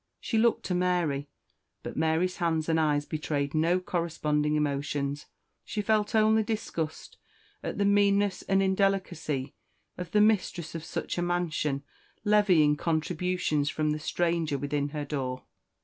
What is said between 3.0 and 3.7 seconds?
betrayed